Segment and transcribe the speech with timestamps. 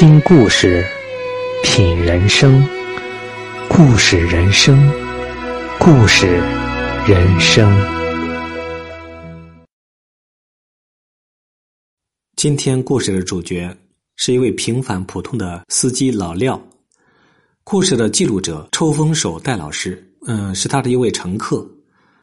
[0.00, 0.82] 听故事，
[1.62, 2.66] 品人生，
[3.68, 4.90] 故事人生，
[5.78, 6.26] 故事
[7.06, 7.70] 人生。
[12.34, 13.76] 今天故事的主角
[14.16, 16.58] 是一位平凡普通的司机老廖，
[17.62, 21.70] 故事的记录者抽风手戴老师，嗯，是他的一位乘客。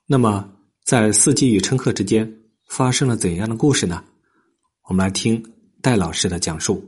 [0.07, 0.49] 那么，
[0.83, 2.27] 在司机与乘客之间
[2.69, 4.03] 发生了怎样的故事呢？
[4.89, 5.39] 我们来听
[5.79, 6.83] 戴老师的讲述。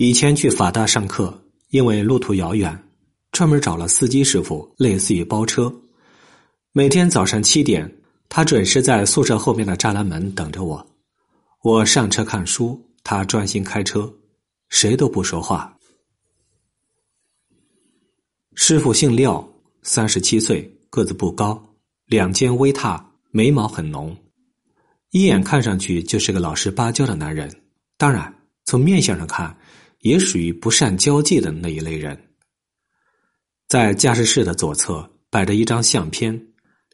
[0.00, 2.84] 以前去法大上课，因为路途遥远，
[3.32, 5.74] 专门找了司机师傅，类似于包车。
[6.70, 7.92] 每天早上七点，
[8.28, 10.86] 他准时在宿舍后面的栅栏门等着我。
[11.64, 14.08] 我上车看书，他专心开车，
[14.68, 15.76] 谁都不说话。
[18.54, 19.52] 师傅姓廖，
[19.82, 21.60] 三十七岁，个子不高，
[22.06, 24.16] 两肩微塌，眉毛很浓，
[25.10, 27.52] 一眼看上去就是个老实巴交的男人。
[27.96, 28.32] 当然，
[28.64, 29.52] 从面相上看。
[30.00, 32.16] 也属于不善交际的那一类人。
[33.66, 36.40] 在驾驶室的左侧摆着一张相片，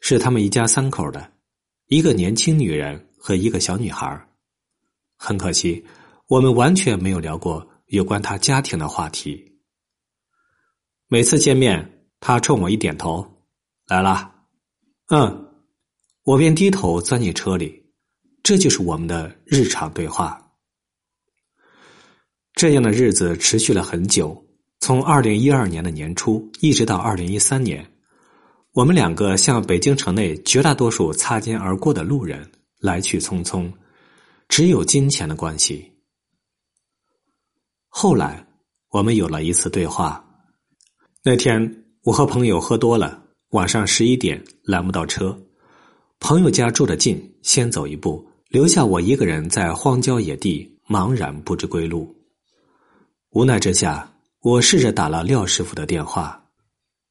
[0.01, 1.31] 是他们一家三口的，
[1.87, 4.27] 一个年轻女人和一个小女孩。
[5.17, 5.85] 很可惜，
[6.27, 9.59] 我们完全没有聊过有关他家庭的话题。
[11.07, 13.25] 每次见面，他冲我一点头，
[13.87, 14.33] 来了。
[15.07, 15.53] 嗯，
[16.23, 17.85] 我便低头钻进车里，
[18.43, 20.44] 这就是我们的日常对话。
[22.55, 24.41] 这样的日子持续了很久，
[24.79, 27.85] 从二零一二年的年初一直到二零一三年，
[28.71, 33.69] 我们两个像北京城内绝大多数擦肩而过的路人，来去匆匆，
[34.47, 35.91] 只有金钱的关系。
[37.89, 38.47] 后来，
[38.89, 40.25] 我们有了一次对话。
[41.25, 45.37] 那天，我和朋友喝多了，晚上十一点拦不到车，
[46.21, 52.14] 朋友家住得近，先走一步，留下我一个人在荒郊野地茫然不知归路。
[53.35, 56.41] 无奈之下，我试着打了廖师傅的电话，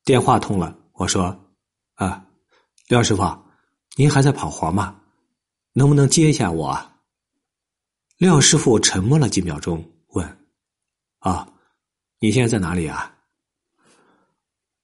[0.06, 0.74] 电话通了。
[0.94, 1.38] 我说
[1.96, 2.24] ：“啊，
[2.88, 3.22] 廖师傅，
[3.96, 4.98] 您还在跑活吗？
[5.74, 6.74] 能不能接一下我？”
[8.16, 10.38] 廖师傅沉默了几秒钟，问
[11.20, 11.46] ：“啊，
[12.20, 13.14] 你现在在哪里啊？”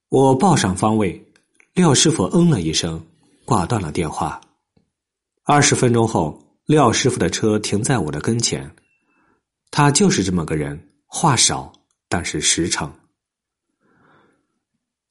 [0.09, 1.33] 我报上方位，
[1.73, 3.03] 廖师傅嗯了一声，
[3.45, 4.39] 挂断了电话。
[5.43, 8.71] 二十分钟后，廖师傅的车停在我的跟前，
[9.71, 10.89] 他就是这么个人。
[11.13, 11.73] 话少，
[12.07, 12.89] 但是实诚。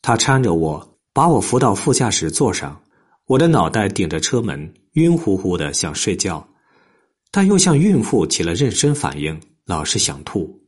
[0.00, 2.82] 他搀着我，把我扶到副驾驶座上。
[3.26, 6.48] 我的脑袋顶着车门，晕乎乎的，想睡觉，
[7.30, 10.58] 但又像孕妇起了妊娠反应，老是想吐。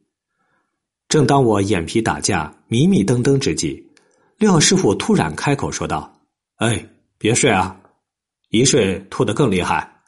[1.09, 3.91] 正当我眼皮打架、迷迷瞪瞪之际，
[4.37, 6.14] 廖师傅突然开口说道
[6.60, 7.81] ：“哎，别睡啊，
[8.50, 10.03] 一睡吐得更厉害。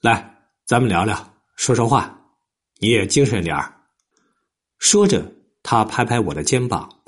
[0.00, 0.32] 来，
[0.64, 2.16] 咱们聊聊，说说话，
[2.78, 3.72] 你也精神点儿。”
[4.84, 7.00] 说着，他拍拍我的肩膀。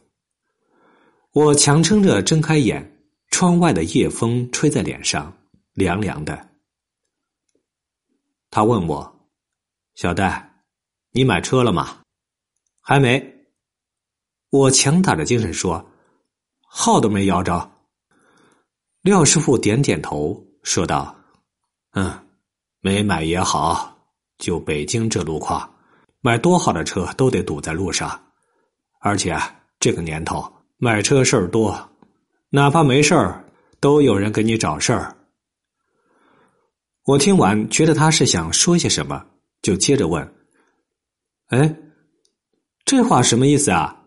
[1.33, 5.31] 我强撑着睁开眼，窗外的夜风吹在脸上，
[5.75, 6.49] 凉凉的。
[8.51, 9.29] 他问我
[9.95, 10.65] ：“小戴，
[11.11, 11.99] 你买车了吗
[12.81, 13.47] ？”“还没。”
[14.49, 15.87] 我强打着精神说
[16.67, 17.71] ：“号都没摇着。”
[19.03, 21.15] 廖师傅点点头，说道
[21.93, 22.27] ：“嗯，
[22.81, 23.95] 没买也好，
[24.39, 25.71] 就北京这路况。”
[26.21, 28.21] 买多好的车都得堵在路上，
[29.01, 29.37] 而且
[29.79, 31.91] 这个年头买车事儿多，
[32.51, 33.45] 哪怕没事儿
[33.79, 35.17] 都有人给你找事儿。
[37.05, 39.25] 我听完觉得他是想说些什么，
[39.63, 40.35] 就接着问
[41.49, 41.77] ：“哎，
[42.85, 44.03] 这话什么意思啊？”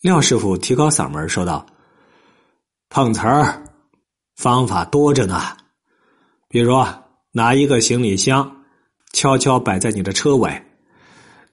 [0.00, 1.66] 廖师傅提高嗓门说道
[2.88, 3.64] ：“碰瓷儿
[4.36, 5.56] 方法多着呢，
[6.46, 6.72] 比如
[7.32, 8.64] 拿一个行李箱
[9.12, 10.64] 悄悄摆在你的车尾。”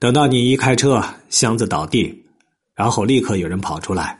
[0.02, 2.26] 等到你一开车，箱子倒地，
[2.74, 4.20] 然后立刻有人跑出来，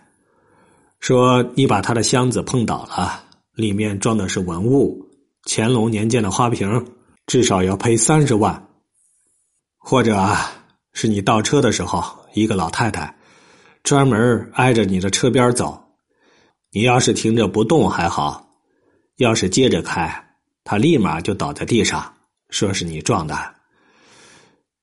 [1.00, 3.24] 说你把他的箱子碰倒了，
[3.56, 5.04] 里面装的是文物，
[5.44, 6.86] 乾隆年间的花瓶，
[7.26, 8.68] 至少要赔三十万。
[9.80, 10.24] 或者，
[10.94, 12.04] 是你倒车的时候，
[12.36, 13.16] 一个老太太
[13.82, 15.84] 专门挨着你的车边走，
[16.70, 18.48] 你要是停着不动还好，
[19.18, 22.14] 要是接着开，他立马就倒在地上，
[22.52, 23.56] 说是你撞的。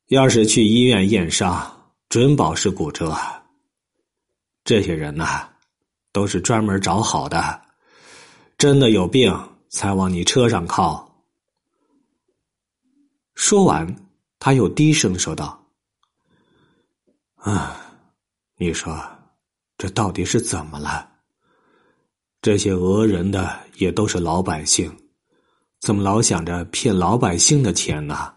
[0.09, 1.71] 要是去医院验伤，
[2.09, 3.15] 准保是骨折。
[4.65, 5.47] 这些人呐，
[6.13, 7.61] 都是专门找好的，
[8.57, 9.31] 真的有病
[9.69, 11.07] 才往你车上靠。
[13.35, 14.09] 说完，
[14.39, 15.63] 他又低声说道
[17.37, 17.79] ：“啊，
[18.57, 18.99] 你说
[19.77, 21.07] 这到底是怎么了？
[22.41, 24.91] 这些讹人的也都是老百姓，
[25.81, 28.33] 怎么老想着骗老百姓的钱呢？”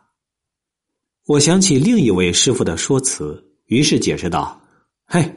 [1.31, 4.61] 我想起另一位师傅的说辞，于是解释道
[5.07, 5.33] ：“嘿，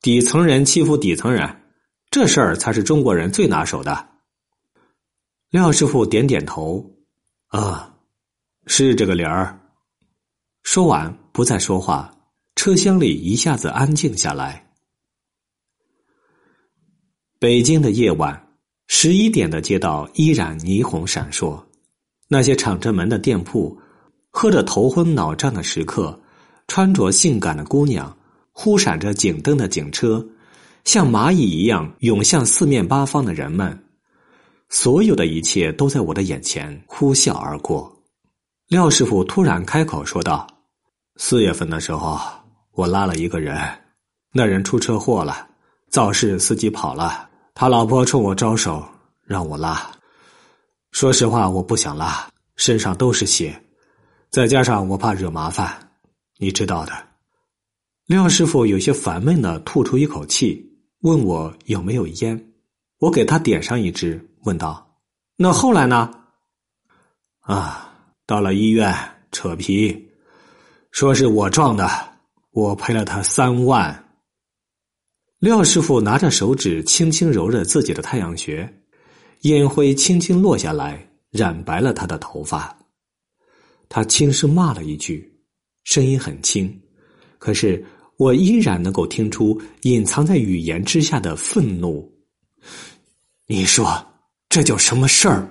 [0.00, 1.46] 底层人欺负底层人，
[2.10, 4.08] 这事儿才是中国人最拿手的。”
[5.52, 6.82] 廖师傅点点头
[7.48, 7.94] ：“啊，
[8.66, 9.60] 是这个理儿。”
[10.64, 12.10] 说完，不再说话，
[12.56, 14.72] 车厢里一下子安静下来。
[17.38, 21.62] 北京的夜晚，十一点的街道依然霓虹闪烁，
[22.28, 23.78] 那些敞着门的店铺，
[24.40, 26.16] 喝着头昏脑胀的食客，
[26.68, 28.16] 穿着性感的姑娘，
[28.52, 30.24] 忽闪着警灯的警车，
[30.84, 33.76] 像蚂蚁一样涌向四面八方的人们，
[34.68, 37.92] 所有的一切都在我的眼前呼啸而过。
[38.68, 40.46] 廖师傅突然开口说道。
[41.16, 42.16] 四月份的时候，
[42.74, 43.60] 我拉了一个人，
[44.32, 45.48] 那人出车祸了，
[45.90, 48.86] 肇事司机跑了，他老婆冲我招手
[49.24, 49.84] 让我拉。
[50.92, 52.24] 说实话，我不想拉，
[52.54, 53.60] 身上都是血，
[54.30, 55.90] 再加上我怕惹麻烦，
[56.36, 56.92] 你知道的。
[58.06, 62.52] 廖师傅有些烦闷的吐出一口气，问我有没有烟，
[62.98, 64.98] 我给他点上一支，问道
[65.36, 66.10] ：“那后来呢？”
[67.40, 67.94] 啊，
[68.26, 68.94] 到了医院
[69.32, 70.10] 扯皮。
[70.90, 71.88] 说是我撞的，
[72.50, 74.04] 我赔了他三万。
[75.38, 78.82] 廖师傅拿着手指轻轻揉着自己的太阳穴，
[79.42, 82.77] 烟灰轻轻落下来，染白了他的头发。
[83.88, 85.32] 他轻声骂了一句，
[85.84, 86.80] 声音很轻，
[87.38, 87.84] 可是
[88.16, 92.10] 我依然能够听出隐藏在语言之下的愤怒。
[93.46, 94.06] 你说
[94.48, 95.48] 这叫什么事儿？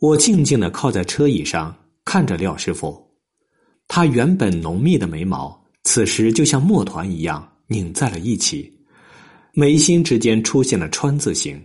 [0.00, 1.74] 我静静的靠在车椅上。
[2.06, 3.02] 看着廖师傅，
[3.88, 8.70] 他原本浓密的眉毛，此时就像墨团一样拧在了一起，
[9.54, 11.58] 眉心之间出现了川字形，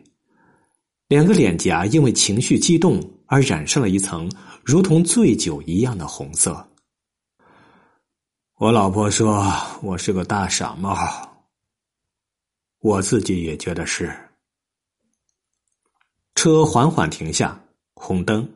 [1.09, 4.31] 两个脸颊因为情绪激动而染上了一层
[4.63, 6.69] 如同醉酒一样的红色。
[8.57, 9.51] 我老婆说
[9.81, 10.95] 我是个大傻帽，
[12.77, 14.15] 我自己也觉得是。
[16.35, 17.59] 车缓缓停下，
[17.95, 18.47] 红灯。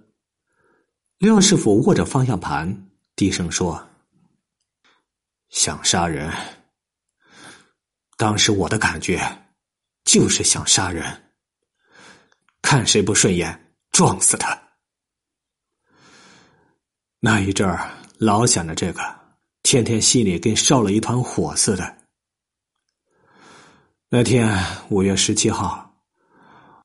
[1.17, 3.83] 廖师傅握着方向盘，低声说
[5.49, 6.31] ：“想杀人。
[8.15, 9.19] 当时我的感觉
[10.05, 11.32] 就是想杀人，
[12.63, 14.59] 看谁不顺眼撞死他。
[17.19, 18.99] 那一阵儿老想着这个，
[19.61, 21.97] 天天心里跟烧了一团火似的。
[24.09, 24.57] 那天
[24.89, 25.93] 五月十七号，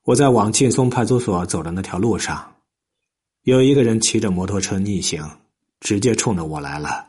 [0.02, 2.54] 我在往劲松派出所走的那条路上。”
[3.42, 5.26] 有一个人骑着摩托车逆行，
[5.80, 7.06] 直接冲着我来了。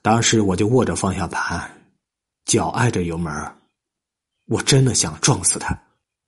[0.00, 1.68] 当时我就握着方向盘，
[2.44, 3.32] 脚挨着油门
[4.44, 5.76] 我真的想撞死他，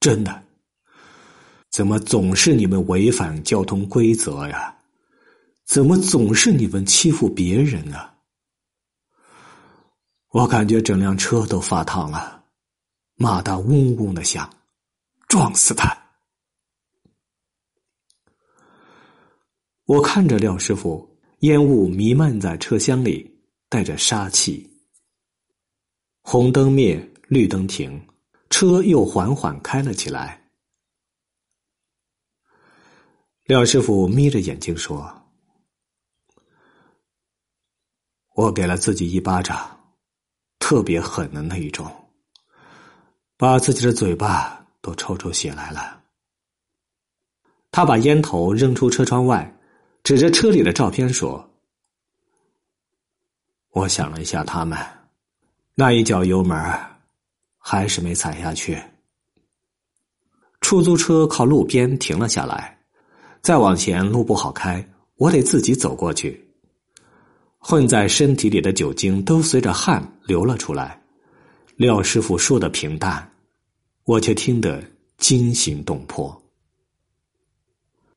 [0.00, 0.42] 真的。
[1.70, 4.74] 怎么总是你们违反交通规则呀？
[5.64, 8.14] 怎么总是你们欺负别人啊？
[10.30, 12.42] 我感觉整辆车都发烫了，
[13.16, 14.48] 马达嗡嗡的响，
[15.28, 15.94] 撞死他。
[19.84, 21.06] 我看着廖师傅，
[21.40, 23.30] 烟雾弥漫在车厢里，
[23.68, 24.68] 带着杀气。
[26.22, 26.98] 红灯灭，
[27.28, 28.00] 绿灯停，
[28.48, 30.47] 车又缓缓开了起来。
[33.48, 35.10] 廖师傅眯着眼睛说
[38.36, 39.94] ：“我给了自己一巴掌，
[40.58, 41.90] 特别狠的那一种，
[43.38, 46.04] 把自己的嘴巴都抽出血来了。”
[47.72, 49.54] 他把烟头扔出车窗外。
[50.04, 51.50] 指着车里的照片说
[53.72, 54.78] ：“我想了一下，他们
[55.74, 56.56] 那一脚油门
[57.58, 58.82] 还是没踩下去。”
[60.60, 62.77] 出租车靠路边停了下来，
[63.42, 66.48] 再往前路不好开，我得自己走过去。
[67.58, 71.02] 混在身体里的酒精都随着汗流了出来。
[71.76, 73.30] 廖师傅说的平淡，
[74.04, 74.82] 我却听得
[75.16, 76.40] 惊心动魄。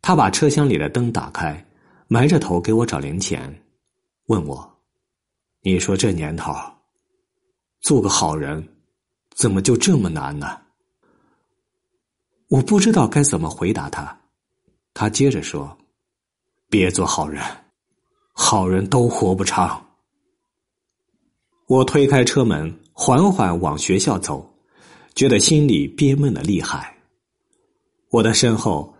[0.01, 1.65] 他把车厢里的灯打开。
[2.13, 3.63] 埋着头给我找零钱，
[4.25, 4.69] 问我
[5.63, 6.53] ：“你说这年头，
[7.79, 8.67] 做个好人，
[9.33, 10.59] 怎么就这么难呢？”
[12.51, 14.20] 我不知道该怎么回答他。
[14.93, 15.77] 他接着说
[16.69, 17.43] ：“别做好人，
[18.33, 19.85] 好人都活不长。”
[21.67, 24.53] 我推开车门，缓缓往学校走，
[25.15, 26.97] 觉得心里憋闷的厉害。
[28.09, 28.93] 我的身后。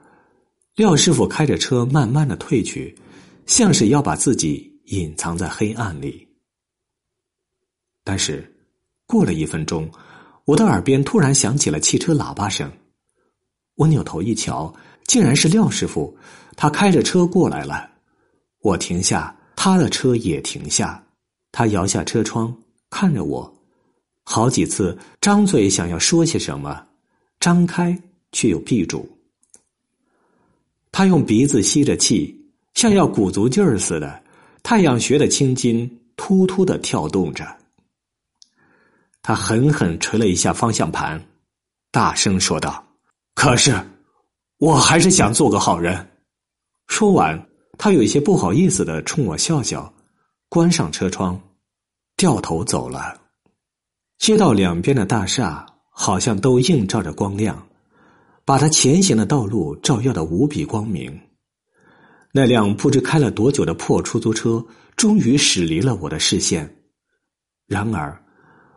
[0.75, 2.97] 廖师傅开着车慢慢的退去，
[3.45, 6.25] 像是要把自己隐藏在黑暗里。
[8.05, 8.49] 但是，
[9.05, 9.91] 过了一分钟，
[10.45, 12.71] 我的耳边突然响起了汽车喇叭声。
[13.75, 14.73] 我扭头一瞧，
[15.05, 16.15] 竟然是廖师傅，
[16.55, 17.89] 他开着车过来了。
[18.61, 21.03] 我停下，他的车也停下，
[21.51, 22.55] 他摇下车窗
[22.89, 23.53] 看着我，
[24.23, 26.85] 好几次张嘴想要说些什么，
[27.39, 27.97] 张开
[28.31, 29.09] 却又闭住。
[30.91, 32.37] 他用鼻子吸着气，
[32.73, 34.21] 像要鼓足劲儿似的。
[34.63, 37.57] 太阳穴的青筋突突的跳动着。
[39.23, 41.19] 他狠狠捶了一下方向盘，
[41.91, 42.83] 大声说道
[43.33, 43.73] ：“可是，
[44.61, 46.07] 我还是想做个好人。”
[46.85, 47.49] 说完，
[47.79, 49.91] 他有些不好意思的冲我笑笑，
[50.49, 51.41] 关上车窗，
[52.15, 53.19] 掉头走了。
[54.19, 57.67] 街道两边的大厦好像都映照着光亮。
[58.43, 61.17] 把他前行的道路照耀的无比光明。
[62.33, 64.65] 那辆不知开了多久的破出租车
[64.95, 66.75] 终于驶离了我的视线，
[67.67, 68.19] 然而，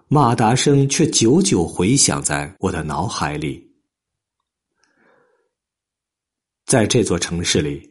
[0.06, 3.73] 马达声却久久回响在我的脑海里。
[6.74, 7.88] 在这座城市里，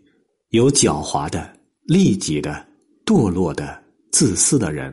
[0.50, 1.50] 有狡猾的、
[1.84, 2.66] 利己的、
[3.06, 4.92] 堕落的、自私的人；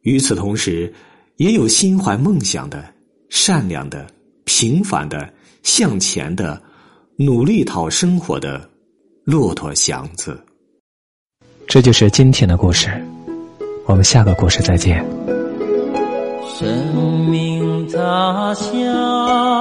[0.00, 0.90] 与此同时，
[1.36, 2.82] 也有心怀梦想的、
[3.28, 4.06] 善良的。
[4.46, 5.30] 平凡的、
[5.62, 6.58] 向前的、
[7.16, 8.66] 努力讨生活的
[9.24, 10.42] 骆驼祥子。
[11.66, 12.88] 这就是今天的故事，
[13.84, 15.04] 我们下个故事再见。
[16.58, 19.51] 生命它像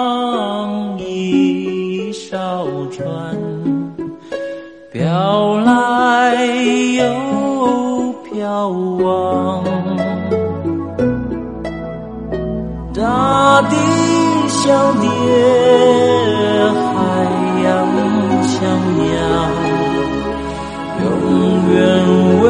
[2.91, 3.37] 船，
[4.91, 6.45] 飘来
[6.97, 7.01] 又
[8.29, 9.63] 飘往，
[12.93, 13.75] 大地。
[14.63, 14.69] 像
[15.01, 15.07] 爹，
[16.93, 16.93] 海
[17.63, 17.65] 洋
[18.43, 18.59] 像
[18.99, 19.09] 娘，
[21.01, 21.03] 永
[21.73, 21.75] 远
[22.43, 22.45] 为